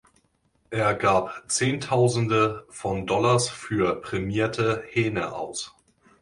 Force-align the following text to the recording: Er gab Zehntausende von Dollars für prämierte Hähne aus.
Er 0.71 0.95
gab 0.95 1.43
Zehntausende 1.47 2.65
von 2.69 3.05
Dollars 3.05 3.49
für 3.49 4.01
prämierte 4.01 4.83
Hähne 4.87 5.31
aus. 5.35 5.75